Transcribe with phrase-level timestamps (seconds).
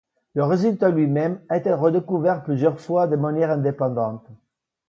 [0.33, 4.25] Le résultat lui-même a été redécouvert plusieurs fois de manière indépendante.